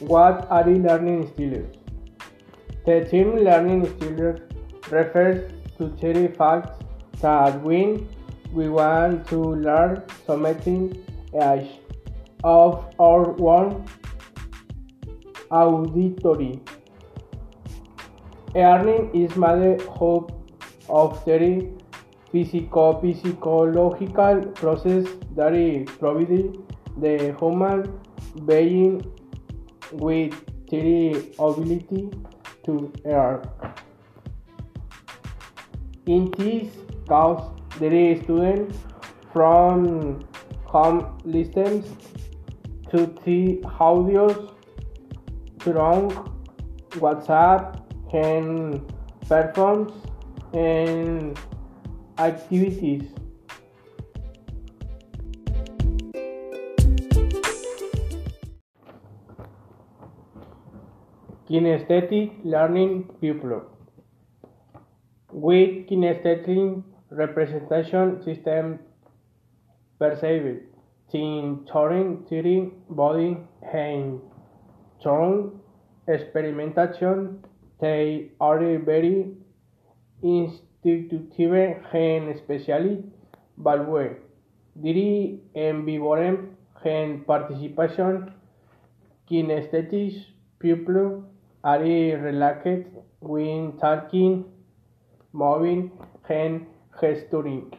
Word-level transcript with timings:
What 0.00 0.46
are 0.50 0.64
learning 0.64 1.30
styles? 1.34 1.76
The 2.86 3.04
term 3.10 3.36
learning 3.36 3.84
styles 3.96 4.40
refers 4.90 5.52
to 5.76 5.90
three 6.00 6.28
facts 6.28 6.82
that 7.20 7.62
when 7.62 8.08
we 8.50 8.70
want 8.70 9.28
to 9.28 9.38
learn 9.38 10.02
something 10.26 11.04
else 11.34 11.68
of 12.42 12.86
our 12.98 13.36
own 13.42 13.84
auditory. 15.50 16.62
Learning 18.54 19.10
is 19.12 19.36
made 19.36 19.82
up 19.82 20.32
of 20.88 21.22
three 21.24 21.72
physico 22.32 22.98
physiological 23.02 24.46
processes 24.54 25.08
that 25.36 25.52
provide 25.98 26.56
the 26.96 27.36
human 27.38 28.00
being 28.46 29.02
with 29.92 30.34
the 30.70 31.32
ability 31.38 32.10
to 32.64 32.92
learn. 33.04 33.48
In 36.06 36.30
this 36.32 36.68
case, 37.08 37.48
the 37.78 38.20
student 38.22 38.74
from 39.32 40.24
home 40.64 41.18
listens 41.24 41.86
to 42.90 43.06
the 43.24 43.60
audios 43.64 44.52
through 45.60 46.10
WhatsApp 46.98 47.80
and 48.12 48.80
performs 49.28 49.92
and 50.52 51.38
activities. 52.18 53.04
Kinesthetic 61.50 62.44
learning 62.44 63.10
pupil. 63.20 63.62
With 65.32 65.88
kinesthetic 65.88 66.84
representation 67.10 68.22
system 68.22 68.78
perceived 69.98 70.60
in 71.12 71.66
touring 71.70 72.24
theory, 72.28 72.70
body, 72.88 73.36
and 73.72 74.20
tone 75.02 75.60
experimentation, 76.06 77.42
they 77.80 78.30
are 78.40 78.78
very 78.78 79.32
intuitive 80.22 81.54
and 81.92 82.28
especially 82.28 83.02
value 83.58 84.14
diri 84.80 85.42
en 85.54 85.84
vivorem 85.84 86.36
and 86.84 87.26
participation 87.26 88.32
kinesthetic 89.28 90.14
pupil 90.60 91.24
are 91.62 91.80
relaxed 91.82 92.88
when 93.20 93.78
talking, 93.78 94.44
moving, 95.32 95.90
and 96.28 96.66
gesturing. 97.00 97.72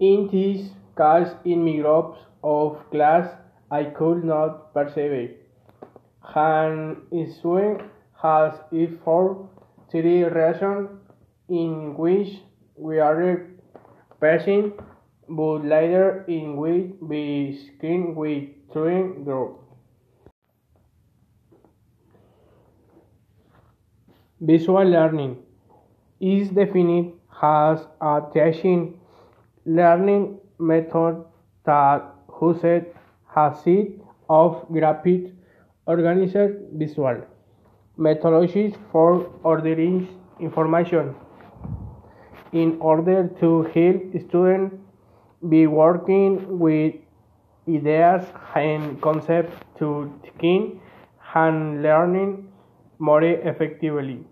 In 0.00 0.28
this 0.30 0.70
case, 0.96 1.34
in 1.44 1.64
my 1.64 1.76
groups 1.82 2.18
of 2.42 2.78
class, 2.90 3.28
I 3.70 3.84
could 3.84 4.24
not 4.24 4.72
perceive 4.72 5.36
an 6.34 7.02
issue 7.10 7.78
has 8.22 8.52
it 8.72 8.90
for 9.04 9.48
three 9.90 10.24
reasons 10.24 10.88
in 11.48 11.94
which 11.96 12.28
we 12.76 12.98
are 12.98 13.46
passing, 14.20 14.72
but 15.28 15.64
later 15.64 16.24
in 16.28 16.56
which 16.56 16.90
we 17.00 17.58
screen 17.66 18.14
with 18.14 18.48
three 18.72 19.02
groups. 19.24 19.67
Visual 24.40 24.84
learning 24.84 25.36
is 26.20 26.50
defined 26.50 27.12
as 27.42 27.86
a 28.00 28.22
teaching 28.32 29.00
learning 29.66 30.38
method 30.60 31.24
that 31.64 32.04
uses 32.40 32.84
a 33.34 33.52
set 33.62 33.88
of 34.30 34.64
graphic 34.70 35.32
organized 35.86 36.54
visual 36.72 37.20
methodologies 37.98 38.76
for 38.92 39.28
ordering 39.42 40.06
information. 40.38 41.16
In 42.52 42.78
order 42.80 43.28
to 43.40 43.62
help 43.74 44.20
students 44.28 44.76
be 45.48 45.66
working 45.66 46.60
with 46.60 46.94
ideas 47.68 48.24
and 48.54 49.02
concepts 49.02 49.56
to 49.80 50.12
think 50.40 50.80
and 51.34 51.82
learning 51.82 52.52
more 52.98 53.22
effectively. 53.22 54.24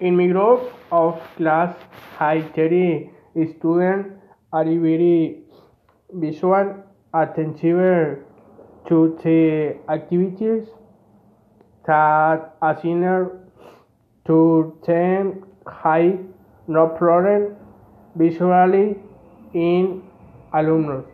In 0.00 0.16
my 0.16 0.26
group 0.26 0.72
of 0.92 1.20
class, 1.36 1.76
I 2.20 2.42
three 2.54 3.10
students 3.56 4.10
are 4.52 4.64
very 4.64 5.42
visual, 6.12 6.74
attentive 7.12 8.18
to 8.88 9.18
the 9.22 9.76
activities 9.88 10.68
that 11.86 12.54
assigned 12.62 13.30
to 14.26 14.78
them 14.86 15.44
high 15.66 16.18
no 16.66 16.86
problem 16.88 17.56
visually 18.14 18.96
in 19.54 20.02
alumnus. 20.52 21.04